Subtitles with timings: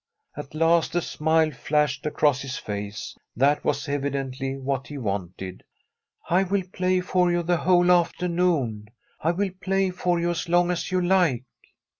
[0.35, 3.15] At last a smile flashed across his face.
[3.35, 5.63] That was evidently what he wanted.
[6.25, 8.87] 7bi STORY of a COUNTRY HOUSE' I will play for you the whole afternoon;
[9.19, 11.45] I will play for you as long as you like.'